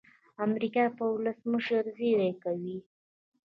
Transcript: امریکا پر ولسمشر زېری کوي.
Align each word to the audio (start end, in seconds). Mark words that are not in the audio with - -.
امریکا 0.45 0.83
پر 0.95 1.07
ولسمشر 1.15 1.83
زېری 1.97 2.31
کوي. 2.43 2.77